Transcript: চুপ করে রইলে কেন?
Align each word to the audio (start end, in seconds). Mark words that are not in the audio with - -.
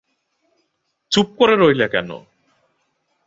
চুপ 1.11 1.27
করে 1.37 1.55
রইলে 1.55 1.87
কেন? 1.87 2.09